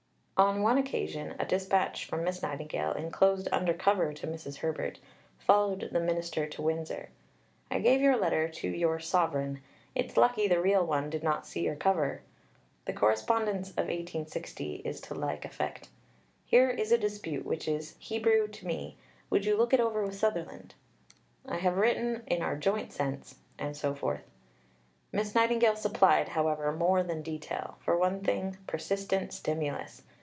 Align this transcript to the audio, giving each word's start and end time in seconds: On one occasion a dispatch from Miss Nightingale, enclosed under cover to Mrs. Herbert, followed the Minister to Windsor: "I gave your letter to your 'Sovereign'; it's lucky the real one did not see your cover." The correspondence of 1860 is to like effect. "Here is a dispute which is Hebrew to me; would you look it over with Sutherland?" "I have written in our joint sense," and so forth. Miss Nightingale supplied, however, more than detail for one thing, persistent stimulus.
On 0.43 0.63
one 0.63 0.79
occasion 0.79 1.35
a 1.37 1.45
dispatch 1.45 2.05
from 2.05 2.23
Miss 2.23 2.41
Nightingale, 2.41 2.93
enclosed 2.93 3.47
under 3.51 3.75
cover 3.75 4.11
to 4.11 4.25
Mrs. 4.25 4.55
Herbert, 4.55 4.97
followed 5.37 5.89
the 5.91 5.99
Minister 5.99 6.47
to 6.47 6.63
Windsor: 6.63 7.09
"I 7.69 7.77
gave 7.77 8.01
your 8.01 8.17
letter 8.17 8.47
to 8.49 8.67
your 8.67 8.99
'Sovereign'; 8.99 9.61
it's 9.93 10.17
lucky 10.17 10.47
the 10.47 10.59
real 10.59 10.83
one 10.83 11.11
did 11.11 11.21
not 11.21 11.45
see 11.45 11.63
your 11.63 11.75
cover." 11.75 12.23
The 12.85 12.91
correspondence 12.93 13.69
of 13.73 13.85
1860 13.89 14.77
is 14.77 14.99
to 15.01 15.13
like 15.13 15.45
effect. 15.45 15.89
"Here 16.43 16.71
is 16.71 16.91
a 16.91 16.97
dispute 16.97 17.45
which 17.45 17.67
is 17.67 17.95
Hebrew 17.99 18.47
to 18.47 18.65
me; 18.65 18.97
would 19.29 19.45
you 19.45 19.55
look 19.55 19.75
it 19.75 19.79
over 19.79 20.01
with 20.03 20.15
Sutherland?" 20.17 20.73
"I 21.45 21.57
have 21.57 21.77
written 21.77 22.23
in 22.25 22.41
our 22.41 22.57
joint 22.57 22.91
sense," 22.91 23.35
and 23.59 23.77
so 23.77 23.93
forth. 23.93 24.23
Miss 25.11 25.35
Nightingale 25.35 25.75
supplied, 25.75 26.29
however, 26.29 26.71
more 26.71 27.03
than 27.03 27.21
detail 27.21 27.75
for 27.81 27.95
one 27.95 28.21
thing, 28.21 28.57
persistent 28.65 29.33
stimulus. 29.33 30.01